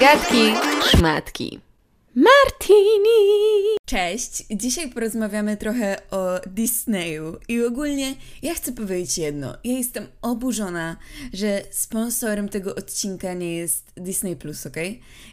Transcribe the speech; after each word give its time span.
Gadki, 0.00 0.52
szmatki. 0.90 1.60
Martini! 2.14 3.08
Cześć! 3.86 4.44
Dzisiaj 4.50 4.90
porozmawiamy 4.90 5.56
trochę 5.56 6.10
o 6.10 6.40
Disneyu 6.46 7.36
i 7.48 7.64
ogólnie 7.64 8.14
ja 8.42 8.54
chcę 8.54 8.72
powiedzieć 8.72 9.18
jedno. 9.18 9.56
Ja 9.64 9.72
jestem 9.72 10.06
oburzona, 10.22 10.96
że 11.32 11.62
sponsorem 11.70 12.48
tego 12.48 12.74
odcinka 12.74 13.34
nie 13.34 13.56
jest 13.56 13.92
Disney 13.96 14.36
Plus, 14.36 14.66
ok? 14.66 14.76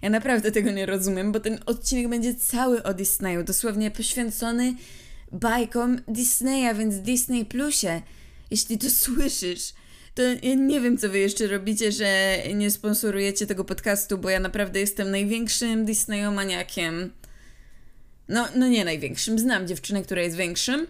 Ja 0.02 0.10
naprawdę 0.10 0.52
tego 0.52 0.72
nie 0.72 0.86
rozumiem, 0.86 1.32
bo 1.32 1.40
ten 1.40 1.60
odcinek 1.66 2.10
będzie 2.10 2.36
cały 2.36 2.84
o 2.84 2.94
Disneyu, 2.94 3.44
dosłownie 3.44 3.92
poświęcony 3.92 4.76
bajkom 5.32 6.02
Disneya, 6.08 6.76
więc 6.76 6.96
Disney 6.96 7.46
Plusie, 7.46 8.02
jeśli 8.52 8.78
to 8.78 8.90
słyszysz, 8.90 9.74
to 10.16 10.22
ja 10.22 10.56
nie 10.56 10.82
wiem, 10.82 10.98
co 10.98 11.10
wy 11.10 11.20
jeszcze 11.20 11.48
robicie, 11.48 11.92
że 11.92 12.38
nie 12.54 12.72
sponsorujecie 12.72 13.48
tego 13.48 13.66
podcastu, 13.66 14.18
bo 14.18 14.30
ja 14.30 14.40
naprawdę 14.40 14.80
jestem 14.80 15.12
największym 15.12 15.86
Disneyomaniakiem. 15.86 17.12
No, 18.28 18.48
no 18.56 18.68
nie 18.68 18.86
największym. 18.86 19.40
Znam 19.40 19.68
dziewczynę, 19.68 20.04
która 20.04 20.22
jest 20.22 20.36
większym, 20.36 20.88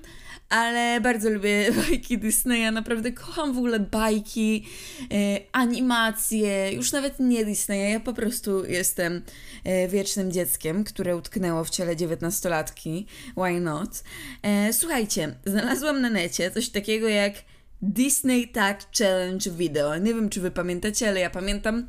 ale 0.50 1.02
bardzo 1.02 1.30
lubię 1.30 1.72
bajki 1.90 2.18
Disneya. 2.18 2.72
Naprawdę 2.72 3.12
kocham 3.12 3.54
w 3.54 3.58
ogóle 3.58 3.80
bajki, 3.80 4.66
e, 5.12 5.40
animacje, 5.52 6.74
już 6.74 6.92
nawet 6.92 7.20
nie 7.20 7.46
Disneya. 7.46 7.92
Ja 7.92 8.00
po 8.00 8.14
prostu 8.14 8.66
jestem 8.66 9.22
e, 9.64 9.88
wiecznym 9.88 10.32
dzieckiem, 10.32 10.84
które 10.84 11.16
utknęło 11.16 11.64
w 11.64 11.70
ciele 11.70 11.96
dziewiętnastolatki. 11.96 13.06
Why 13.38 13.60
not? 13.60 14.04
E, 14.44 14.74
słuchajcie, 14.74 15.36
znalazłam 15.46 16.02
na 16.02 16.10
necie 16.10 16.52
coś 16.52 16.70
takiego 16.70 17.08
jak 17.08 17.34
Disney 17.82 18.48
Tag 18.48 18.86
Challenge 18.98 19.52
Video. 19.52 19.98
Nie 19.98 20.14
wiem, 20.14 20.30
czy 20.30 20.42
wy 20.42 20.52
pamiętacie, 20.52 21.10
ale 21.10 21.20
ja 21.20 21.30
pamiętam 21.30 21.88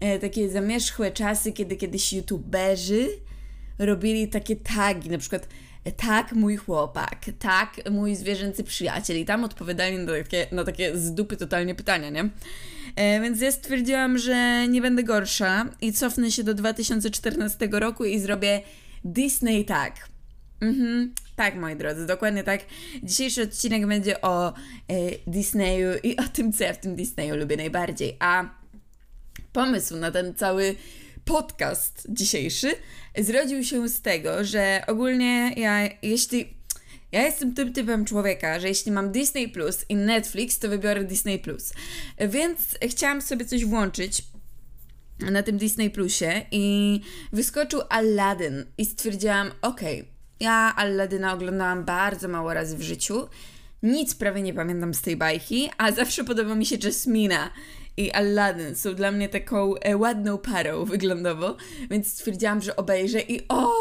e, 0.00 0.18
takie 0.18 0.50
zamierzchłe 0.50 1.10
czasy, 1.10 1.52
kiedy 1.52 1.76
kiedyś 1.76 2.12
youtuberzy 2.12 3.08
robili 3.78 4.28
takie 4.28 4.56
tagi, 4.56 5.10
na 5.10 5.18
przykład 5.18 5.48
e, 5.84 5.92
tak 5.92 6.32
mój 6.32 6.56
chłopak, 6.56 7.24
tak 7.38 7.90
mój 7.90 8.16
zwierzęcy 8.16 8.64
przyjaciel 8.64 9.18
i 9.18 9.24
tam 9.24 9.44
odpowiadali 9.44 9.98
na 9.98 10.12
takie, 10.12 10.46
na 10.52 10.64
takie 10.64 10.98
z 10.98 11.14
dupy 11.14 11.36
totalnie 11.36 11.74
pytania, 11.74 12.10
nie? 12.10 12.30
E, 12.96 13.20
więc 13.20 13.40
ja 13.40 13.52
stwierdziłam, 13.52 14.18
że 14.18 14.68
nie 14.68 14.80
będę 14.80 15.02
gorsza 15.02 15.66
i 15.80 15.92
cofnę 15.92 16.30
się 16.30 16.44
do 16.44 16.54
2014 16.54 17.68
roku 17.72 18.04
i 18.04 18.18
zrobię 18.18 18.60
Disney 19.04 19.64
Tag. 19.64 20.11
Mhm, 20.62 21.14
tak, 21.36 21.54
moi 21.54 21.76
drodzy, 21.76 22.06
dokładnie 22.06 22.44
tak. 22.44 22.60
Dzisiejszy 23.02 23.42
odcinek 23.42 23.86
będzie 23.86 24.20
o 24.20 24.48
e, 24.48 24.52
Disneyu 25.26 25.88
i 26.02 26.16
o 26.16 26.22
tym, 26.22 26.52
co 26.52 26.64
ja 26.64 26.72
w 26.72 26.80
tym 26.80 26.96
Disneyu 26.96 27.36
lubię 27.36 27.56
najbardziej. 27.56 28.16
A 28.20 28.44
pomysł 29.52 29.96
na 29.96 30.10
ten 30.10 30.34
cały 30.34 30.74
podcast 31.24 32.06
dzisiejszy 32.08 32.74
zrodził 33.18 33.64
się 33.64 33.88
z 33.88 34.02
tego, 34.02 34.44
że 34.44 34.82
ogólnie 34.86 35.52
ja, 35.56 35.88
jeśli. 36.02 36.62
Ja 37.12 37.22
jestem 37.22 37.54
tym 37.54 37.72
typem 37.72 38.04
człowieka, 38.04 38.60
że 38.60 38.68
jeśli 38.68 38.92
mam 38.92 39.12
Disney 39.12 39.48
Plus 39.48 39.84
i 39.88 39.96
Netflix, 39.96 40.58
to 40.58 40.68
wybiorę 40.68 41.04
Disney 41.04 41.38
Plus. 41.38 41.72
Więc 42.28 42.58
chciałam 42.82 43.22
sobie 43.22 43.44
coś 43.44 43.64
włączyć 43.64 44.22
na 45.18 45.42
tym 45.42 45.58
Disney 45.58 45.90
Plusie 45.90 46.46
i 46.50 47.00
wyskoczył 47.32 47.80
Aladdin 47.88 48.64
i 48.78 48.84
stwierdziłam, 48.84 49.50
okej, 49.62 50.00
okay, 50.00 50.11
ja 50.42 50.72
Alladyna 50.76 51.32
oglądałam 51.32 51.84
bardzo 51.84 52.28
mało 52.28 52.54
razy 52.54 52.76
w 52.76 52.82
życiu. 52.82 53.28
Nic 53.82 54.14
prawie 54.14 54.42
nie 54.42 54.54
pamiętam 54.54 54.94
z 54.94 55.02
tej 55.02 55.16
bajki, 55.16 55.70
a 55.78 55.92
zawsze 55.92 56.24
podoba 56.24 56.54
mi 56.54 56.66
się 56.66 56.76
Jasmina 56.84 57.50
i 57.96 58.12
Aladdin 58.12 58.74
są 58.74 58.94
dla 58.94 59.12
mnie 59.12 59.28
taką 59.28 59.74
e, 59.74 59.96
ładną 59.96 60.38
parą 60.38 60.84
wyglądowo, 60.84 61.56
więc 61.90 62.12
stwierdziłam, 62.12 62.62
że 62.62 62.76
obejrzę 62.76 63.20
i 63.20 63.48
o, 63.48 63.72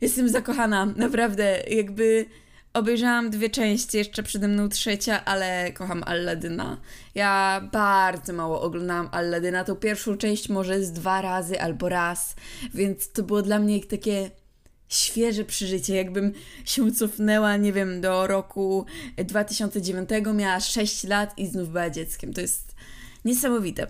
jestem 0.00 0.28
zakochana, 0.28 0.86
naprawdę, 0.86 1.62
jakby 1.70 2.26
obejrzałam 2.74 3.30
dwie 3.30 3.50
części, 3.50 3.96
jeszcze 3.96 4.22
przede 4.22 4.48
mną 4.48 4.68
trzecia, 4.68 5.24
ale 5.24 5.72
kocham 5.72 6.02
Alladyna. 6.06 6.80
Ja 7.14 7.60
bardzo 7.72 8.32
mało 8.32 8.62
oglądałam 8.62 9.08
Alladyna, 9.12 9.64
tą 9.64 9.76
pierwszą 9.76 10.16
część 10.16 10.48
może 10.48 10.82
z 10.82 10.92
dwa 10.92 11.22
razy 11.22 11.60
albo 11.60 11.88
raz, 11.88 12.36
więc 12.74 13.12
to 13.12 13.22
było 13.22 13.42
dla 13.42 13.58
mnie 13.58 13.84
takie 13.84 14.30
świeże 14.94 15.44
przeżycie, 15.44 15.94
jakbym 15.94 16.32
się 16.64 16.92
cofnęła, 16.92 17.56
nie 17.56 17.72
wiem, 17.72 18.00
do 18.00 18.26
roku 18.26 18.86
2009, 19.16 20.10
miała 20.34 20.60
6 20.60 21.04
lat 21.04 21.38
i 21.38 21.46
znów 21.46 21.68
była 21.68 21.90
dzieckiem. 21.90 22.32
To 22.32 22.40
jest 22.40 22.74
niesamowite. 23.24 23.86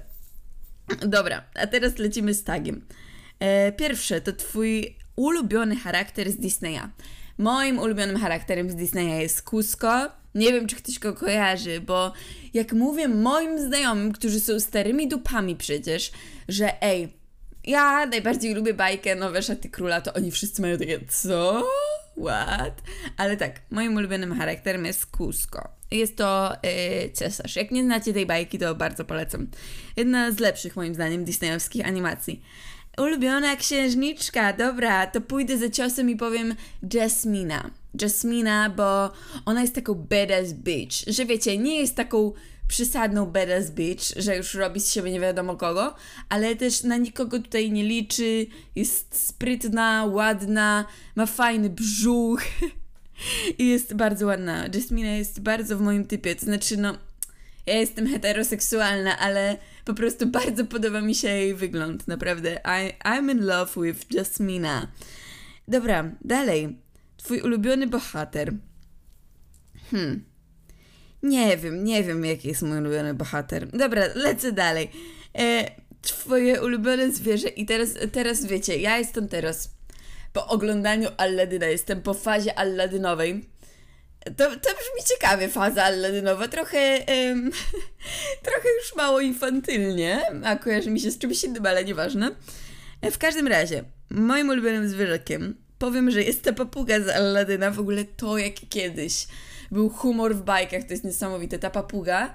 Dobra, 1.07 1.45
a 1.55 1.67
teraz 1.67 1.99
lecimy 1.99 2.35
z 2.35 2.45
tagiem. 2.45 2.87
E, 3.41 3.73
pierwsze 3.73 4.21
to 4.21 4.33
twój 4.33 4.97
ulubiony 5.17 5.77
charakter 5.77 6.33
z 6.33 6.37
Disneya. 6.37 6.81
Moim 7.39 7.79
ulubionym 7.79 8.17
charakterem 8.17 8.71
z 8.71 8.75
Disneya 8.75 9.21
jest 9.21 9.43
Cusco. 9.43 10.09
Nie 10.35 10.53
wiem, 10.53 10.67
czy 10.67 10.77
ktoś 10.77 10.99
go 10.99 11.15
kojarzy, 11.15 11.81
bo 11.81 12.13
jak 12.55 12.73
mówię 12.73 13.09
moim 13.09 13.59
znajomym, 13.59 14.13
którzy 14.13 14.41
są 14.41 14.61
starymi 14.61 15.09
dupami 15.09 15.57
przecież, 15.57 16.13
że 16.49 16.83
ej, 16.83 17.09
ja 17.65 18.07
najbardziej 18.07 18.55
lubię 18.55 18.75
bajkę 18.75 19.15
Nowe 19.15 19.43
Szaty 19.43 19.69
Króla, 19.69 20.01
to 20.01 20.13
oni 20.13 20.31
wszyscy 20.31 20.63
mają 20.63 20.79
takie 20.79 21.01
co? 21.09 21.69
What? 22.25 22.83
Ale 23.17 23.37
tak, 23.37 23.61
moim 23.71 23.97
ulubionym 23.97 24.39
charakterem 24.39 24.85
jest 24.85 25.07
Cusco. 25.17 25.69
Jest 25.91 26.17
to 26.17 26.53
yy, 26.63 27.11
cesarz. 27.11 27.57
Jak 27.57 27.71
nie 27.71 27.85
znacie 27.85 28.13
tej 28.13 28.27
bajki, 28.27 28.59
to 28.59 28.75
bardzo 28.75 29.05
polecam. 29.05 29.47
Jedna 29.97 30.33
z 30.33 30.39
lepszych 30.39 30.77
moim 30.77 30.95
zdaniem 30.95 31.25
disneyowskich 31.25 31.87
animacji. 31.87 32.43
Ulubiona 32.99 33.57
księżniczka, 33.57 34.53
dobra, 34.53 35.07
to 35.07 35.21
pójdę 35.21 35.59
za 35.59 35.71
ciosem 35.71 36.11
i 36.11 36.17
powiem 36.17 36.55
Jasmina. 36.95 37.71
Jasmina, 38.01 38.71
bo 38.71 39.13
ona 39.45 39.61
jest 39.61 39.75
taką 39.75 39.95
badass 39.95 40.53
bitch, 40.53 40.97
że 41.07 41.27
wiecie, 41.27 41.59
nie 41.59 41.81
jest 41.81 41.97
taką 41.97 42.33
przysadną 42.73 43.27
badass 43.27 43.71
bitch, 43.71 44.05
że 44.17 44.37
już 44.37 44.55
robi 44.55 44.81
z 44.81 44.93
siebie 44.93 45.13
nie 45.13 45.21
wiadomo 45.21 45.57
kogo, 45.57 45.95
ale 46.29 46.57
też 46.57 46.83
na 46.83 46.97
nikogo 46.97 47.39
tutaj 47.39 47.73
nie 47.73 47.85
liczy, 47.85 48.47
jest 48.77 49.27
sprytna, 49.27 50.05
ładna, 50.07 50.85
ma 51.17 51.27
fajny 51.27 51.71
brzuch 51.71 52.43
i 53.59 53.69
jest 53.69 53.95
bardzo 53.95 54.27
ładna. 54.27 54.67
Jasmina 54.75 55.11
jest 55.11 55.41
bardzo 55.41 55.77
w 55.77 55.81
moim 55.81 56.05
typie, 56.05 56.35
to 56.35 56.45
znaczy 56.45 56.77
no, 56.77 56.97
ja 57.67 57.75
jestem 57.75 58.07
heteroseksualna, 58.07 59.19
ale 59.19 59.57
po 59.85 59.95
prostu 59.95 60.27
bardzo 60.41 60.65
podoba 60.65 61.01
mi 61.01 61.15
się 61.15 61.29
jej 61.29 61.55
wygląd, 61.55 62.09
naprawdę. 62.09 62.61
I, 62.65 63.05
I'm 63.05 63.31
in 63.31 63.47
love 63.47 63.83
with 63.83 64.15
Jasmina. 64.15 64.89
Dobra, 65.69 66.11
dalej. 66.25 66.79
Twój 67.17 67.41
ulubiony 67.41 67.87
bohater. 67.87 68.53
Hmm. 69.91 70.32
Nie 71.23 71.57
wiem, 71.57 71.85
nie 71.85 72.03
wiem, 72.03 72.25
jaki 72.25 72.49
jest 72.49 72.63
mój 72.63 72.79
ulubiony 72.79 73.15
bohater. 73.15 73.67
Dobra, 73.67 74.03
lecę 74.15 74.53
dalej. 74.53 74.91
E, 75.39 75.71
twoje 76.03 76.63
ulubione 76.63 77.13
zwierzę 77.13 77.49
i 77.49 77.67
teraz, 77.67 77.89
teraz 78.13 78.47
wiecie, 78.47 78.77
ja 78.77 78.99
jestem 78.99 79.29
teraz 79.29 79.71
po 80.33 80.47
oglądaniu 80.47 81.09
Alladyna, 81.17 81.67
jestem 81.67 82.03
po 82.03 82.15
fazie 82.15 82.59
Alladynowej. 82.59 83.45
To, 84.25 84.45
to 84.51 84.51
brzmi 84.51 85.05
ciekawie, 85.09 85.49
faza 85.49 85.85
Alladynowa, 85.85 86.49
trochę, 86.49 86.99
um, 87.29 87.51
trochę 88.47 88.69
już 88.83 88.97
mało 88.97 89.21
infantylnie, 89.21 90.23
a 90.45 90.57
kojarzy 90.57 90.91
mi 90.91 91.01
się 91.01 91.11
z 91.11 91.19
czymś 91.19 91.45
innym, 91.45 91.67
ale 91.67 91.85
nieważne. 91.85 92.31
E, 93.01 93.11
w 93.11 93.19
każdym 93.19 93.49
razie, 93.49 93.85
moim 94.11 94.49
ulubionym 94.49 94.89
zwierzakiem, 94.89 95.55
powiem, 95.79 96.11
że 96.11 96.23
jest 96.23 96.43
ta 96.43 96.53
papuga 96.53 97.01
z 97.01 97.09
Alladyna, 97.09 97.71
w 97.71 97.81
ogóle 97.81 98.05
to 98.05 98.39
jak 98.39 98.55
kiedyś 98.69 99.27
był 99.73 99.89
humor 99.89 100.37
w 100.37 100.43
bajkach, 100.43 100.85
to 100.85 100.93
jest 100.93 101.05
niesamowite. 101.05 101.59
Ta 101.59 101.71
papuga 101.71 102.35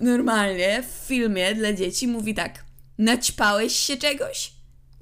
normalnie 0.00 0.82
w 0.82 1.06
filmie 1.06 1.54
dla 1.54 1.72
dzieci 1.72 2.08
mówi 2.08 2.34
tak, 2.34 2.64
naćpałeś 2.98 3.76
się 3.76 3.96
czegoś? 3.96 4.52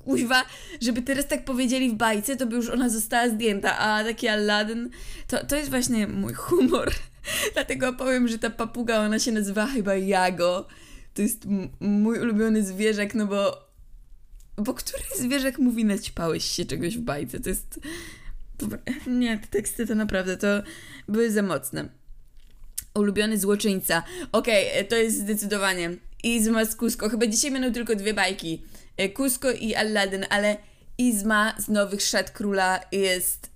Kuźwa, 0.04 0.44
żeby 0.80 1.02
teraz 1.02 1.26
tak 1.26 1.44
powiedzieli 1.44 1.90
w 1.90 1.94
bajce, 1.94 2.36
to 2.36 2.46
by 2.46 2.56
już 2.56 2.70
ona 2.70 2.88
została 2.88 3.28
zdjęta, 3.28 3.78
a 3.78 4.04
taki 4.04 4.28
Aladdin, 4.28 4.90
to, 5.26 5.46
to 5.46 5.56
jest 5.56 5.70
właśnie 5.70 6.06
mój 6.06 6.34
humor. 6.34 6.90
Dlatego 7.54 7.92
powiem, 7.92 8.28
że 8.28 8.38
ta 8.38 8.50
papuga, 8.50 8.98
ona 8.98 9.18
się 9.18 9.32
nazywa 9.32 9.66
chyba 9.66 9.94
Jago. 9.94 10.66
To 11.14 11.22
jest 11.22 11.46
mój 11.80 12.18
ulubiony 12.18 12.64
zwierzak, 12.64 13.14
no 13.14 13.26
bo 13.26 13.64
bo 14.56 14.74
który 14.74 15.02
zwierzak 15.18 15.58
mówi 15.58 15.84
naćpałeś 15.84 16.44
się 16.44 16.64
czegoś 16.64 16.98
w 16.98 17.00
bajce? 17.00 17.40
To 17.40 17.48
jest 17.48 17.80
nie, 19.06 19.38
te 19.38 19.46
teksty 19.46 19.86
to 19.86 19.94
naprawdę 19.94 20.36
to 20.36 20.46
były 21.08 21.30
za 21.30 21.42
mocne. 21.42 21.88
Ulubiony 22.94 23.38
złoczyńca. 23.38 24.02
Okej, 24.32 24.70
okay, 24.70 24.84
to 24.84 24.96
jest 24.96 25.18
zdecydowanie. 25.18 25.90
Izma 26.22 26.64
z 26.64 26.76
Cusco. 26.76 27.08
Chyba 27.08 27.26
dzisiaj 27.26 27.50
będą 27.50 27.72
tylko 27.72 27.96
dwie 27.96 28.14
bajki. 28.14 28.62
E, 28.96 29.08
Cusco 29.08 29.52
i 29.52 29.74
Aladdin, 29.74 30.26
ale 30.30 30.56
Izma 30.98 31.54
z 31.58 31.68
Nowych 31.68 32.02
Szat 32.02 32.30
Króla 32.30 32.80
jest 32.92 33.54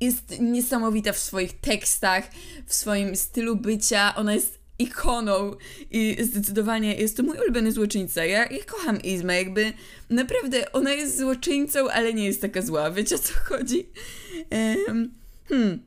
jest 0.00 0.40
niesamowita 0.40 1.12
w 1.12 1.18
swoich 1.18 1.60
tekstach, 1.60 2.24
w 2.66 2.74
swoim 2.74 3.16
stylu 3.16 3.56
bycia. 3.56 4.14
Ona 4.16 4.34
jest 4.34 4.58
ikoną 4.78 5.54
i 5.90 6.16
zdecydowanie 6.20 6.94
jest 6.94 7.16
to 7.16 7.22
mój 7.22 7.38
ulubiony 7.38 7.72
złoczyńca. 7.72 8.24
Ja, 8.24 8.46
ja 8.46 8.64
kocham 8.66 9.02
Izmę, 9.02 9.36
jakby 9.36 9.72
naprawdę 10.10 10.72
ona 10.72 10.92
jest 10.92 11.18
złoczyńcą, 11.18 11.90
ale 11.90 12.14
nie 12.14 12.24
jest 12.24 12.40
taka 12.40 12.62
zła. 12.62 12.90
Wiecie 12.90 13.14
o 13.14 13.18
co 13.18 13.34
chodzi? 13.34 13.88
Um, 14.88 15.10
hmm. 15.48 15.86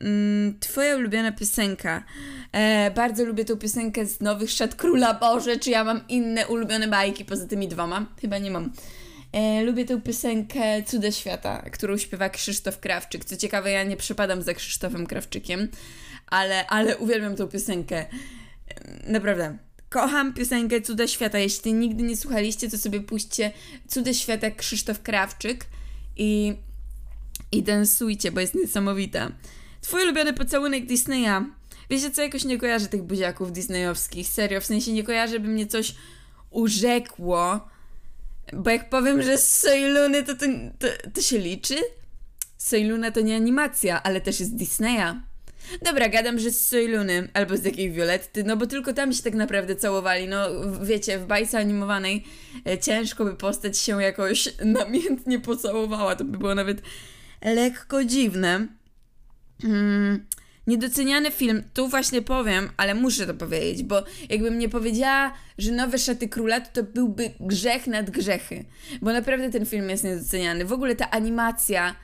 Mm, 0.00 0.58
twoja 0.60 0.96
ulubiona 0.96 1.32
piosenka. 1.32 2.04
E, 2.52 2.90
bardzo 2.90 3.24
lubię 3.24 3.44
tą 3.44 3.56
piosenkę 3.56 4.06
z 4.06 4.20
Nowych 4.20 4.50
Szat 4.50 4.74
Króla 4.74 5.14
Boże. 5.14 5.56
Czy 5.56 5.70
ja 5.70 5.84
mam 5.84 6.00
inne 6.08 6.46
ulubione 6.46 6.88
bajki 6.88 7.24
poza 7.24 7.46
tymi 7.46 7.68
dwoma? 7.68 8.06
Chyba 8.20 8.38
nie 8.38 8.50
mam. 8.50 8.72
E, 9.36 9.64
lubię 9.64 9.84
tę 9.84 10.00
piosenkę 10.00 10.82
Cuda 10.82 11.10
Świata, 11.10 11.62
którą 11.72 11.96
śpiewa 11.96 12.28
Krzysztof 12.28 12.80
Krawczyk. 12.80 13.24
Co 13.24 13.36
ciekawe, 13.36 13.70
ja 13.70 13.84
nie 13.84 13.96
przepadam 13.96 14.42
za 14.42 14.54
Krzysztofem 14.54 15.06
Krawczykiem, 15.06 15.68
ale, 16.26 16.66
ale 16.66 16.98
uwielbiam 16.98 17.36
tę 17.36 17.48
piosenkę. 17.48 17.96
E, 17.96 18.10
naprawdę. 19.12 19.58
Kocham 19.88 20.34
piosenkę 20.34 20.80
Cuda 20.80 21.06
Świata. 21.06 21.38
Jeśli 21.38 21.72
nigdy 21.72 22.02
nie 22.02 22.16
słuchaliście, 22.16 22.70
to 22.70 22.78
sobie 22.78 23.00
puśćcie 23.00 23.52
Cuda 23.88 24.14
Świata 24.14 24.50
Krzysztof 24.50 25.02
Krawczyk 25.02 25.66
i, 26.16 26.56
i 27.52 27.62
dansujcie, 27.62 28.32
bo 28.32 28.40
jest 28.40 28.54
niesamowita. 28.54 29.32
Twój 29.80 30.02
ulubiony 30.02 30.32
pocałunek 30.32 30.86
Disneya. 30.86 31.44
Wiecie 31.90 32.10
co, 32.10 32.22
jakoś 32.22 32.44
nie 32.44 32.58
kojarzę 32.58 32.86
tych 32.86 33.02
buziaków 33.02 33.52
disneyowskich. 33.52 34.28
Serio, 34.28 34.60
w 34.60 34.66
sensie 34.66 34.92
nie 34.92 35.04
kojarzę, 35.04 35.40
by 35.40 35.48
mnie 35.48 35.66
coś 35.66 35.94
urzekło 36.50 37.75
bo 38.52 38.70
jak 38.70 38.88
powiem, 38.88 39.22
że 39.22 39.38
Sojluny, 39.38 40.22
to, 40.22 40.34
to, 40.34 40.46
to, 40.78 41.10
to 41.14 41.22
się 41.22 41.38
liczy? 41.38 41.76
Sojluna 42.58 43.10
to 43.10 43.20
nie 43.20 43.36
animacja, 43.36 44.02
ale 44.02 44.20
też 44.20 44.40
jest 44.40 44.56
Disneya. 44.56 45.20
Dobra, 45.82 46.08
gadam, 46.08 46.38
że 46.38 46.50
z 46.50 46.66
Sojluny 46.66 47.28
albo 47.34 47.56
z 47.56 47.64
jakiej 47.64 47.92
Violetty, 47.92 48.44
no 48.44 48.56
bo 48.56 48.66
tylko 48.66 48.92
tam 48.92 49.12
się 49.12 49.22
tak 49.22 49.34
naprawdę 49.34 49.76
całowali. 49.76 50.28
No 50.28 50.46
wiecie, 50.82 51.18
w 51.18 51.26
bajce 51.26 51.58
animowanej 51.58 52.24
e, 52.66 52.78
ciężko 52.78 53.24
by 53.24 53.34
postać 53.34 53.78
się 53.78 54.02
jakoś 54.02 54.48
namiętnie 54.78 55.40
pocałowała. 55.40 56.16
To 56.16 56.24
by 56.24 56.38
było 56.38 56.54
nawet 56.54 56.82
lekko 57.42 58.04
dziwne. 58.04 58.66
Hmm. 59.62 60.26
Niedoceniany 60.66 61.30
film, 61.30 61.62
tu 61.74 61.88
właśnie 61.88 62.22
powiem, 62.22 62.70
ale 62.76 62.94
muszę 62.94 63.26
to 63.26 63.34
powiedzieć, 63.34 63.82
bo 63.82 64.04
jakbym 64.28 64.58
nie 64.58 64.68
powiedziała, 64.68 65.32
że 65.58 65.72
Nowe 65.72 65.98
Szaty 65.98 66.28
Króla, 66.28 66.60
to, 66.60 66.82
to 66.82 66.82
byłby 66.82 67.30
grzech 67.40 67.86
nad 67.86 68.10
grzechy. 68.10 68.64
Bo 69.02 69.12
naprawdę 69.12 69.50
ten 69.50 69.66
film 69.66 69.90
jest 69.90 70.04
niedoceniany. 70.04 70.64
W 70.64 70.72
ogóle 70.72 70.96
ta 70.96 71.10
animacja, 71.10 71.96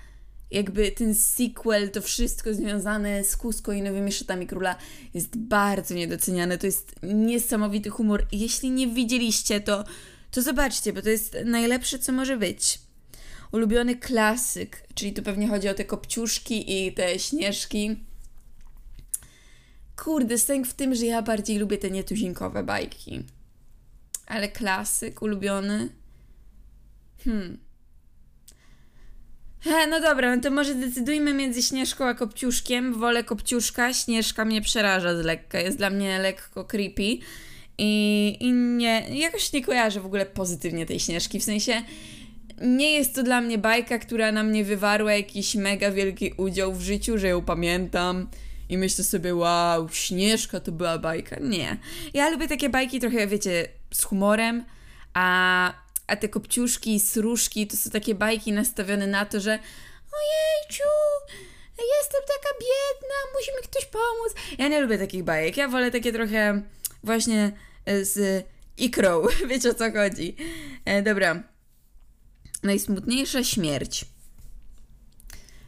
jakby 0.50 0.90
ten 0.90 1.14
sequel, 1.14 1.90
to 1.90 2.02
wszystko 2.02 2.54
związane 2.54 3.24
z 3.24 3.36
Kusko 3.36 3.72
i 3.72 3.82
Nowymi 3.82 4.12
Szatami 4.12 4.46
Króla 4.46 4.76
jest 5.14 5.36
bardzo 5.36 5.94
niedoceniane. 5.94 6.58
To 6.58 6.66
jest 6.66 6.94
niesamowity 7.02 7.90
humor. 7.90 8.26
Jeśli 8.32 8.70
nie 8.70 8.86
widzieliście 8.86 9.60
to, 9.60 9.84
to 10.30 10.42
zobaczcie, 10.42 10.92
bo 10.92 11.02
to 11.02 11.10
jest 11.10 11.36
najlepsze, 11.44 11.98
co 11.98 12.12
może 12.12 12.36
być. 12.36 12.78
Ulubiony 13.52 13.96
klasyk, 13.96 14.82
czyli 14.94 15.12
tu 15.12 15.22
pewnie 15.22 15.48
chodzi 15.48 15.68
o 15.68 15.74
te 15.74 15.84
kopciuszki 15.84 16.86
i 16.86 16.92
te 16.92 17.18
śnieżki 17.18 17.96
Kurde, 19.96 20.38
stęk 20.38 20.66
w 20.66 20.74
tym, 20.74 20.94
że 20.94 21.06
ja 21.06 21.22
bardziej 21.22 21.58
lubię 21.58 21.78
te 21.78 21.90
nietuzinkowe 21.90 22.62
bajki. 22.62 23.24
Ale 24.26 24.48
klasyk 24.48 25.22
ulubiony. 25.22 25.88
Hmm. 27.24 27.58
He, 29.60 29.86
no 29.86 30.00
dobra, 30.00 30.36
no 30.36 30.42
to 30.42 30.50
może 30.50 30.74
decydujmy 30.74 31.34
między 31.34 31.62
Śnieżką 31.62 32.04
a 32.04 32.14
Kopciuszkiem. 32.14 32.94
Wolę 32.94 33.24
Kopciuszka, 33.24 33.92
Śnieżka 33.92 34.44
mnie 34.44 34.62
przeraża 34.62 35.22
z 35.22 35.24
lekka, 35.24 35.60
jest 35.60 35.78
dla 35.78 35.90
mnie 35.90 36.18
lekko 36.18 36.64
creepy. 36.64 37.18
I, 37.78 38.36
I 38.40 38.52
nie, 38.52 39.06
jakoś 39.18 39.52
nie 39.52 39.64
kojarzę 39.64 40.00
w 40.00 40.06
ogóle 40.06 40.26
pozytywnie 40.26 40.86
tej 40.86 41.00
Śnieżki, 41.00 41.40
w 41.40 41.44
sensie 41.44 41.82
nie 42.62 42.92
jest 42.92 43.14
to 43.14 43.22
dla 43.22 43.40
mnie 43.40 43.58
bajka, 43.58 43.98
która 43.98 44.32
na 44.32 44.42
mnie 44.42 44.64
wywarła 44.64 45.12
jakiś 45.12 45.54
mega 45.54 45.90
wielki 45.90 46.32
udział 46.36 46.74
w 46.74 46.82
życiu, 46.82 47.18
że 47.18 47.28
ją 47.28 47.42
pamiętam 47.42 48.28
i 48.68 48.78
myślę 48.78 49.04
sobie, 49.04 49.34
wow, 49.34 49.88
Śnieżka 49.88 50.60
to 50.60 50.72
była 50.72 50.98
bajka. 50.98 51.36
Nie. 51.40 51.76
Ja 52.14 52.30
lubię 52.30 52.48
takie 52.48 52.68
bajki 52.68 53.00
trochę, 53.00 53.26
wiecie, 53.26 53.68
z 53.94 54.04
humorem, 54.04 54.64
a, 55.14 55.72
a 56.06 56.16
te 56.16 56.28
kopciuszki 56.28 57.00
sruszki 57.00 57.66
to 57.66 57.76
są 57.76 57.90
takie 57.90 58.14
bajki 58.14 58.52
nastawione 58.52 59.06
na 59.06 59.24
to, 59.24 59.40
że 59.40 59.58
ojejciu, 60.12 60.88
jestem 61.98 62.20
taka 62.28 62.54
biedna, 62.60 63.14
musi 63.34 63.50
mi 63.50 63.62
ktoś 63.62 63.84
pomóc. 63.84 64.34
Ja 64.58 64.68
nie 64.68 64.80
lubię 64.80 64.98
takich 64.98 65.22
bajek. 65.22 65.56
Ja 65.56 65.68
wolę 65.68 65.90
takie 65.90 66.12
trochę 66.12 66.62
właśnie 67.04 67.52
e, 67.86 68.04
z 68.04 68.46
ikrą. 68.78 69.22
Wiecie 69.48 69.70
o 69.70 69.74
co 69.74 69.92
chodzi. 69.92 70.36
E, 70.84 71.02
dobra. 71.02 71.42
Najsmutniejsza 72.62 73.44
śmierć. 73.44 74.04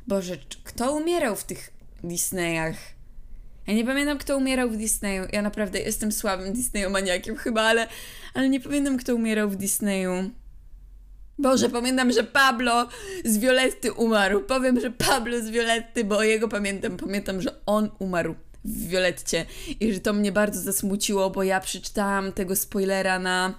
Boże, 0.06 0.36
kto 0.64 0.92
umierał 0.92 1.36
w 1.36 1.44
tych 1.44 1.73
Disneyach? 2.04 2.76
Ja 3.66 3.74
nie 3.74 3.84
pamiętam, 3.84 4.18
kto 4.18 4.36
umierał 4.36 4.70
w 4.70 4.76
Disneyu. 4.76 5.24
Ja 5.32 5.42
naprawdę 5.42 5.80
jestem 5.80 6.12
słabym 6.12 6.52
Disneyomaniakiem 6.52 7.36
chyba, 7.36 7.62
ale, 7.62 7.86
ale 8.34 8.48
nie 8.48 8.60
pamiętam, 8.60 8.96
kto 8.96 9.14
umierał 9.14 9.50
w 9.50 9.56
Disneyu. 9.56 10.30
Boże, 11.38 11.68
pamiętam, 11.68 12.12
że 12.12 12.24
Pablo 12.24 12.88
z 13.24 13.38
Violetty 13.38 13.92
umarł. 13.92 14.40
Powiem, 14.40 14.80
że 14.80 14.90
Pablo 14.90 15.40
z 15.40 15.50
Violetty, 15.50 16.04
bo 16.04 16.22
jego 16.22 16.48
pamiętam. 16.48 16.96
Pamiętam, 16.96 17.42
że 17.42 17.66
on 17.66 17.90
umarł 17.98 18.34
w 18.64 18.88
Violetcie 18.88 19.46
i 19.80 19.92
że 19.92 20.00
to 20.00 20.12
mnie 20.12 20.32
bardzo 20.32 20.60
zasmuciło, 20.60 21.30
bo 21.30 21.42
ja 21.42 21.60
przeczytałam 21.60 22.32
tego 22.32 22.56
spoilera 22.56 23.18
na 23.18 23.54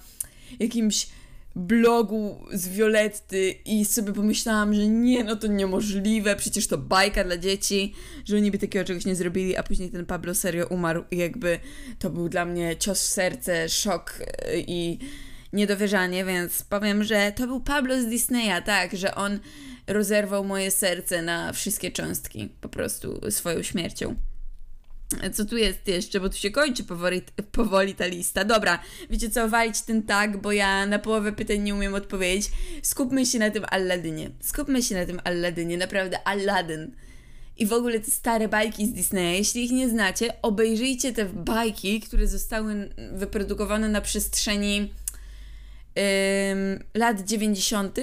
jakimś 0.60 1.08
blogu 1.56 2.46
z 2.54 2.68
Violetty 2.68 3.52
i 3.66 3.86
sobie 3.86 4.14
pomyślałam, 4.14 4.74
że 4.74 4.88
nie, 4.88 5.24
no 5.24 5.36
to 5.36 5.48
niemożliwe, 5.48 6.36
przecież 6.36 6.68
to 6.68 6.78
bajka 6.78 7.24
dla 7.24 7.38
dzieci, 7.38 7.94
że 8.26 8.38
oni 8.38 8.52
by 8.52 8.58
takiego 8.58 8.86
czegoś 8.86 9.06
nie 9.06 9.16
zrobili, 9.16 9.58
a 9.58 9.64
później 9.64 9.90
ten 9.90 10.06
Pablo 10.06 10.36
serio 10.36 10.68
umarł 10.68 11.04
i 11.12 11.18
jakby 11.18 11.60
to 12.00 12.10
był 12.10 12.30
dla 12.30 12.46
mnie 12.46 12.76
cios 12.78 13.02
w 13.02 13.12
serce, 13.12 13.70
szok 13.70 14.20
e, 14.20 14.60
i 14.60 15.00
niedowierzanie, 15.54 16.26
więc 16.26 16.64
powiem, 16.64 17.04
że 17.04 17.32
to 17.36 17.48
był 17.48 17.62
Pablo 17.62 18.02
z 18.02 18.06
Disneya, 18.06 18.62
tak, 18.66 18.98
że 18.98 19.16
on 19.16 19.40
rozerwał 19.88 20.44
moje 20.44 20.72
serce 20.72 21.22
na 21.22 21.54
wszystkie 21.54 21.92
cząstki 21.92 22.50
po 22.62 22.70
prostu 22.70 23.32
swoją 23.32 23.64
śmiercią. 23.64 24.16
Co 25.34 25.46
tu 25.46 25.58
jest 25.58 25.88
jeszcze, 25.88 26.20
bo 26.20 26.30
tu 26.30 26.38
się 26.38 26.52
kończy 26.52 26.84
powoli, 26.84 27.22
powoli 27.52 27.96
ta 27.96 28.06
lista. 28.06 28.46
Dobra, 28.46 28.80
wiecie 29.10 29.30
co, 29.30 29.50
walić 29.50 29.82
ten 29.82 30.04
tak, 30.04 30.38
bo 30.38 30.52
ja 30.52 30.86
na 30.86 31.00
połowę 31.00 31.32
pytań 31.32 31.60
nie 31.60 31.76
umiem 31.76 31.94
odpowiedzieć. 31.94 32.52
Skupmy 32.82 33.26
się 33.26 33.40
na 33.40 33.52
tym 33.52 33.66
Alladynie. 33.70 34.30
Skupmy 34.42 34.84
się 34.84 34.96
na 34.96 35.06
tym 35.06 35.22
Alladynie, 35.24 35.78
naprawdę 35.78 36.28
Aladdin. 36.28 36.92
I 37.58 37.66
w 37.66 37.74
ogóle 37.74 38.00
te 38.00 38.12
stare 38.12 38.48
bajki 38.48 38.86
z 38.86 38.94
Disneya, 38.94 39.38
jeśli 39.38 39.66
ich 39.66 39.72
nie 39.72 39.90
znacie, 39.90 40.34
obejrzyjcie 40.42 41.14
te 41.14 41.26
bajki, 41.26 42.02
które 42.02 42.28
zostały 42.28 42.90
wyprodukowane 43.14 43.90
na 43.90 44.02
przestrzeni 44.02 44.78
ym, 44.80 44.90
lat 46.94 47.22
90 47.22 48.00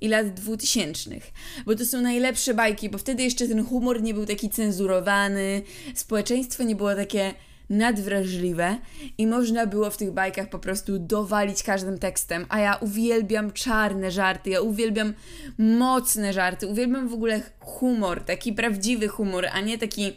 i 0.00 0.08
lat 0.08 0.34
dwutysięcznych, 0.34 1.32
bo 1.66 1.74
to 1.74 1.84
są 1.84 2.00
najlepsze 2.00 2.54
bajki, 2.54 2.88
bo 2.88 2.98
wtedy 2.98 3.22
jeszcze 3.22 3.48
ten 3.48 3.64
humor 3.64 4.02
nie 4.02 4.14
był 4.14 4.26
taki 4.26 4.50
cenzurowany, 4.50 5.62
społeczeństwo 5.94 6.62
nie 6.62 6.76
było 6.76 6.94
takie 6.94 7.34
nadwrażliwe 7.70 8.78
i 9.18 9.26
można 9.26 9.66
było 9.66 9.90
w 9.90 9.96
tych 9.96 10.10
bajkach 10.10 10.48
po 10.48 10.58
prostu 10.58 10.98
dowalić 10.98 11.62
każdym 11.62 11.98
tekstem, 11.98 12.46
a 12.48 12.60
ja 12.60 12.76
uwielbiam 12.76 13.52
czarne 13.52 14.10
żarty, 14.10 14.50
ja 14.50 14.60
uwielbiam 14.60 15.14
mocne 15.58 16.32
żarty, 16.32 16.66
uwielbiam 16.66 17.08
w 17.08 17.14
ogóle 17.14 17.42
humor, 17.60 18.20
taki 18.20 18.52
prawdziwy 18.52 19.08
humor, 19.08 19.46
a 19.52 19.60
nie 19.60 19.78
taki 19.78 20.12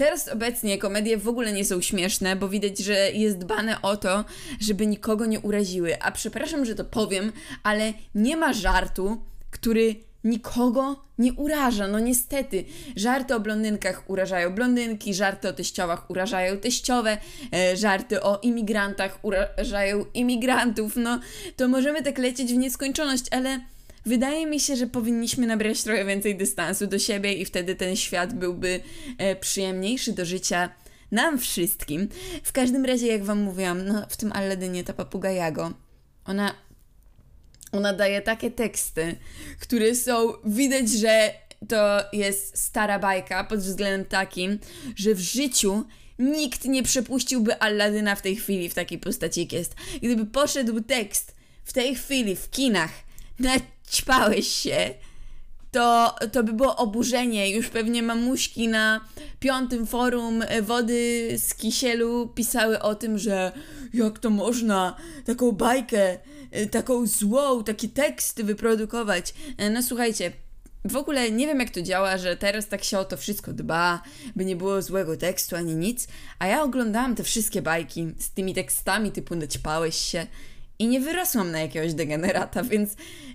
Teraz 0.00 0.28
obecnie 0.28 0.78
komedie 0.78 1.16
w 1.16 1.28
ogóle 1.28 1.52
nie 1.52 1.64
są 1.64 1.80
śmieszne, 1.80 2.36
bo 2.36 2.48
widać, 2.48 2.78
że 2.78 3.10
jest 3.10 3.38
dbane 3.38 3.82
o 3.82 3.96
to, 3.96 4.24
żeby 4.60 4.86
nikogo 4.86 5.26
nie 5.26 5.40
uraziły. 5.40 6.02
A 6.02 6.12
przepraszam, 6.12 6.64
że 6.64 6.74
to 6.74 6.84
powiem, 6.84 7.32
ale 7.62 7.92
nie 8.14 8.36
ma 8.36 8.52
żartu, 8.52 9.22
który 9.50 9.96
nikogo 10.24 11.04
nie 11.18 11.32
uraża. 11.32 11.88
No 11.88 11.98
niestety, 11.98 12.64
żarty 12.96 13.34
o 13.34 13.40
blondynkach 13.40 14.10
urażają 14.10 14.54
blondynki, 14.54 15.14
żarty 15.14 15.48
o 15.48 15.52
teściowach 15.52 16.10
urażają 16.10 16.56
teściowe, 16.56 17.18
e, 17.54 17.76
żarty 17.76 18.22
o 18.22 18.38
imigrantach 18.42 19.18
urażają 19.22 20.04
imigrantów. 20.14 20.96
No 20.96 21.20
to 21.56 21.68
możemy 21.68 22.02
tak 22.02 22.18
lecieć 22.18 22.52
w 22.52 22.56
nieskończoność, 22.56 23.24
ale 23.30 23.60
Wydaje 24.06 24.46
mi 24.46 24.60
się, 24.60 24.76
że 24.76 24.86
powinniśmy 24.86 25.46
nabrać 25.46 25.82
trochę 25.82 26.04
więcej 26.04 26.36
dystansu 26.36 26.86
do 26.86 26.98
siebie 26.98 27.32
i 27.32 27.44
wtedy 27.44 27.74
ten 27.74 27.96
świat 27.96 28.34
byłby 28.34 28.80
e, 29.18 29.36
przyjemniejszy 29.36 30.12
do 30.12 30.24
życia 30.24 30.70
nam 31.10 31.38
wszystkim. 31.38 32.08
W 32.42 32.52
każdym 32.52 32.84
razie, 32.84 33.06
jak 33.06 33.24
Wam 33.24 33.38
mówiłam, 33.38 33.86
no 33.86 34.06
w 34.08 34.16
tym 34.16 34.32
Aladynie 34.32 34.84
ta 34.84 34.92
papuga 34.92 35.30
Jago, 35.30 35.72
ona, 36.24 36.54
ona 37.72 37.92
daje 37.92 38.22
takie 38.22 38.50
teksty, 38.50 39.16
które 39.60 39.94
są, 39.94 40.32
widać, 40.44 40.90
że 40.90 41.30
to 41.68 42.00
jest 42.12 42.58
stara 42.58 42.98
bajka 42.98 43.44
pod 43.44 43.60
względem 43.60 44.04
takim, 44.04 44.58
że 44.96 45.14
w 45.14 45.20
życiu 45.20 45.84
nikt 46.18 46.64
nie 46.64 46.82
przepuściłby 46.82 47.58
Alladyna 47.58 48.16
w 48.16 48.22
tej 48.22 48.36
chwili 48.36 48.68
w 48.68 48.74
takiej 48.74 48.98
postaci 48.98 49.40
jak 49.40 49.52
jest. 49.52 49.74
Gdyby 50.02 50.26
poszedł 50.26 50.80
tekst 50.80 51.34
w 51.64 51.72
tej 51.72 51.94
chwili 51.94 52.36
w 52.36 52.50
kinach, 52.50 52.90
naćpałeś 53.40 54.48
się, 54.48 54.94
to, 55.70 56.14
to 56.32 56.42
by 56.42 56.52
było 56.52 56.76
oburzenie. 56.76 57.50
Już 57.50 57.68
pewnie 57.68 58.02
mamuśki 58.02 58.68
na 58.68 59.00
piątym 59.40 59.86
forum 59.86 60.44
wody 60.62 61.28
z 61.38 61.54
kisielu 61.54 62.28
pisały 62.28 62.82
o 62.82 62.94
tym, 62.94 63.18
że 63.18 63.52
jak 63.94 64.18
to 64.18 64.30
można 64.30 64.96
taką 65.24 65.52
bajkę, 65.52 66.18
taką 66.70 67.06
złą, 67.06 67.64
taki 67.64 67.88
tekst 67.88 68.42
wyprodukować. 68.42 69.34
No 69.72 69.82
słuchajcie, 69.82 70.32
w 70.84 70.96
ogóle 70.96 71.30
nie 71.30 71.46
wiem 71.46 71.60
jak 71.60 71.70
to 71.70 71.82
działa, 71.82 72.18
że 72.18 72.36
teraz 72.36 72.68
tak 72.68 72.84
się 72.84 72.98
o 72.98 73.04
to 73.04 73.16
wszystko 73.16 73.52
dba, 73.52 74.02
by 74.36 74.44
nie 74.44 74.56
było 74.56 74.82
złego 74.82 75.16
tekstu 75.16 75.56
ani 75.56 75.74
nic, 75.74 76.08
a 76.38 76.46
ja 76.46 76.62
oglądałam 76.62 77.14
te 77.14 77.24
wszystkie 77.24 77.62
bajki 77.62 78.14
z 78.18 78.30
tymi 78.30 78.54
tekstami 78.54 79.12
typu 79.12 79.34
naćpałeś 79.34 79.96
się 79.96 80.26
i 80.80 80.86
nie 80.86 81.00
wyrosłam 81.00 81.50
na 81.50 81.60
jakiegoś 81.60 81.94
degenerata, 81.94 82.62
więc 82.62 82.90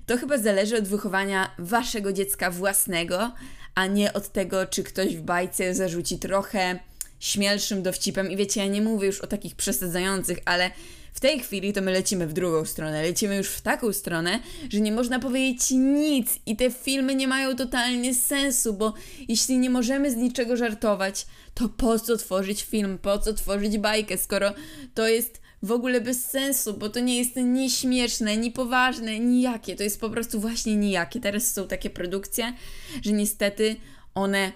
to 0.05 0.17
chyba 0.17 0.37
zależy 0.37 0.77
od 0.77 0.87
wychowania 0.87 1.51
waszego 1.59 2.13
dziecka 2.13 2.51
własnego, 2.51 3.31
a 3.75 3.87
nie 3.87 4.13
od 4.13 4.31
tego, 4.31 4.65
czy 4.65 4.83
ktoś 4.83 5.15
w 5.15 5.21
bajce 5.21 5.75
zarzuci 5.75 6.19
trochę 6.19 6.79
śmielszym 7.19 7.83
dowcipem. 7.83 8.31
I 8.31 8.37
wiecie, 8.37 8.59
ja 8.59 8.67
nie 8.67 8.81
mówię 8.81 9.07
już 9.07 9.21
o 9.21 9.27
takich 9.27 9.55
przesadzających, 9.55 10.37
ale 10.45 10.71
w 11.13 11.19
tej 11.19 11.39
chwili 11.39 11.73
to 11.73 11.81
my 11.81 11.91
lecimy 11.91 12.27
w 12.27 12.33
drugą 12.33 12.65
stronę. 12.65 13.01
Lecimy 13.01 13.35
już 13.35 13.49
w 13.49 13.61
taką 13.61 13.93
stronę, 13.93 14.39
że 14.69 14.79
nie 14.79 14.91
można 14.91 15.19
powiedzieć 15.19 15.71
nic 15.71 16.39
i 16.45 16.55
te 16.55 16.71
filmy 16.71 17.15
nie 17.15 17.27
mają 17.27 17.55
totalnie 17.55 18.15
sensu, 18.15 18.73
bo 18.73 18.93
jeśli 19.27 19.57
nie 19.57 19.69
możemy 19.69 20.11
z 20.11 20.15
niczego 20.15 20.57
żartować, 20.57 21.25
to 21.53 21.69
po 21.69 21.99
co 21.99 22.17
tworzyć 22.17 22.63
film, 22.63 22.97
po 23.01 23.19
co 23.19 23.33
tworzyć 23.33 23.77
bajkę, 23.77 24.17
skoro 24.17 24.53
to 24.93 25.07
jest 25.07 25.44
w 25.65 25.71
ogóle 25.71 26.01
bez 26.01 26.25
sensu, 26.25 26.73
bo 26.73 26.89
to 26.89 26.99
nie 26.99 27.17
jest 27.17 27.35
ni 27.35 27.69
śmieszne, 27.69 28.37
ni 28.37 28.51
poważne, 28.51 29.19
nijakie. 29.19 29.75
To 29.75 29.83
jest 29.83 29.99
po 29.99 30.09
prostu 30.09 30.39
właśnie 30.39 30.75
nijakie. 30.75 31.19
Teraz 31.19 31.53
są 31.53 31.67
takie 31.67 31.89
produkcje, 31.89 32.53
że 33.01 33.11
niestety 33.11 33.75
one 34.15 34.51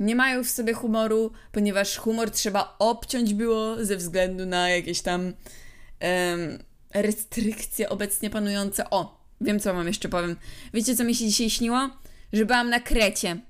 nie 0.00 0.14
mają 0.14 0.44
w 0.44 0.50
sobie 0.50 0.72
humoru, 0.72 1.32
ponieważ 1.52 1.96
humor 1.96 2.30
trzeba 2.30 2.76
obciąć 2.78 3.34
było 3.34 3.84
ze 3.84 3.96
względu 3.96 4.46
na 4.46 4.68
jakieś 4.70 5.00
tam 5.00 5.20
um, 5.22 6.58
restrykcje 6.94 7.88
obecnie 7.88 8.30
panujące. 8.30 8.90
O, 8.90 9.20
wiem 9.40 9.60
co 9.60 9.74
wam 9.74 9.86
jeszcze 9.86 10.08
powiem. 10.08 10.36
Wiecie 10.74 10.96
co 10.96 11.04
mi 11.04 11.14
się 11.14 11.26
dzisiaj 11.26 11.50
śniło? 11.50 11.90
Że 12.32 12.46
byłam 12.46 12.70
na 12.70 12.80
Krecie. 12.80 13.40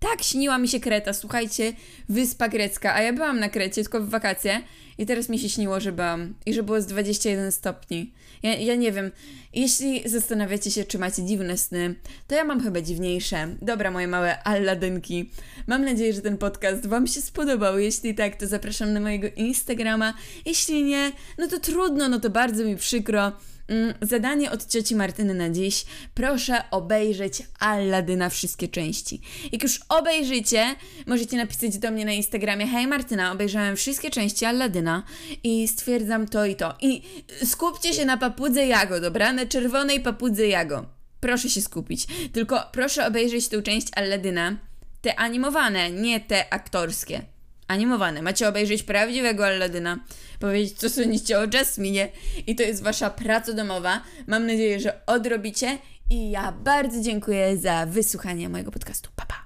Tak, 0.00 0.22
śniła 0.22 0.58
mi 0.58 0.68
się 0.68 0.80
Kreta, 0.80 1.12
słuchajcie, 1.12 1.72
wyspa 2.08 2.48
grecka, 2.48 2.94
a 2.94 3.02
ja 3.02 3.12
byłam 3.12 3.40
na 3.40 3.48
Krecie 3.48 3.82
tylko 3.82 4.00
w 4.00 4.08
wakacje 4.08 4.62
i 4.98 5.06
teraz 5.06 5.28
mi 5.28 5.38
się 5.38 5.48
śniło, 5.48 5.80
że 5.80 5.92
byłam 5.92 6.34
i 6.46 6.54
że 6.54 6.62
było 6.62 6.80
z 6.80 6.86
21 6.86 7.52
stopni. 7.52 8.12
Ja, 8.42 8.56
ja 8.56 8.74
nie 8.74 8.92
wiem, 8.92 9.10
jeśli 9.54 10.08
zastanawiacie 10.08 10.70
się, 10.70 10.84
czy 10.84 10.98
macie 10.98 11.22
dziwne 11.22 11.58
sny, 11.58 11.94
to 12.28 12.34
ja 12.34 12.44
mam 12.44 12.62
chyba 12.62 12.80
dziwniejsze. 12.80 13.48
Dobra, 13.62 13.90
moje 13.90 14.08
małe 14.08 14.42
alladynki. 14.42 15.30
Mam 15.66 15.84
nadzieję, 15.84 16.12
że 16.12 16.20
ten 16.20 16.38
podcast 16.38 16.86
Wam 16.86 17.06
się 17.06 17.20
spodobał. 17.20 17.78
Jeśli 17.78 18.14
tak, 18.14 18.36
to 18.36 18.46
zapraszam 18.46 18.92
na 18.92 19.00
mojego 19.00 19.28
Instagrama. 19.36 20.14
Jeśli 20.46 20.84
nie, 20.84 21.12
no 21.38 21.46
to 21.46 21.60
trudno, 21.60 22.08
no 22.08 22.20
to 22.20 22.30
bardzo 22.30 22.64
mi 22.64 22.76
przykro. 22.76 23.32
Mm, 23.68 23.94
zadanie 24.02 24.50
od 24.50 24.66
cioci 24.66 24.96
Martyny 24.96 25.34
na 25.34 25.50
dziś. 25.50 25.84
Proszę 26.14 26.62
obejrzeć 26.70 27.42
Alladyna 27.58 28.28
wszystkie 28.30 28.68
części. 28.68 29.20
Jak 29.52 29.62
już 29.62 29.80
obejrzycie, 29.88 30.74
możecie 31.06 31.36
napisać 31.36 31.78
do 31.78 31.90
mnie 31.90 32.04
na 32.04 32.12
Instagramie 32.12 32.66
Hej 32.66 32.86
Martyna, 32.86 33.32
obejrzałem 33.32 33.76
wszystkie 33.76 34.10
części 34.10 34.44
Alladyna 34.44 35.02
i 35.44 35.68
stwierdzam 35.68 36.28
to 36.28 36.46
i 36.46 36.56
to. 36.56 36.74
I 36.80 37.02
skupcie 37.44 37.94
się 37.94 38.04
na 38.04 38.16
papudze 38.16 38.66
Jago, 38.66 39.00
dobra? 39.00 39.32
Na 39.32 39.46
czerwonej 39.46 40.00
papudze 40.00 40.46
Jago. 40.46 40.86
Proszę 41.20 41.50
się 41.50 41.60
skupić. 41.60 42.06
Tylko 42.32 42.62
proszę 42.72 43.06
obejrzeć 43.06 43.48
tę 43.48 43.62
część 43.62 43.88
Alladyna. 43.96 44.56
Te 45.02 45.20
animowane, 45.20 45.90
nie 45.90 46.20
te 46.20 46.52
aktorskie 46.52 47.37
animowane. 47.68 48.22
Macie 48.22 48.48
obejrzeć 48.48 48.82
prawdziwego 48.82 49.46
Alladyna, 49.46 49.98
powiedzieć, 50.40 50.78
co 50.78 50.90
sądzicie 50.90 51.38
o 51.38 51.46
Jasminie 51.52 52.08
i 52.46 52.54
to 52.56 52.62
jest 52.62 52.82
wasza 52.82 53.10
praca 53.10 53.52
domowa. 53.52 54.02
Mam 54.26 54.46
nadzieję, 54.46 54.80
że 54.80 55.00
odrobicie 55.06 55.78
i 56.10 56.30
ja 56.30 56.52
bardzo 56.52 57.02
dziękuję 57.02 57.56
za 57.56 57.86
wysłuchanie 57.86 58.48
mojego 58.48 58.70
podcastu. 58.70 59.10
Pa! 59.16 59.38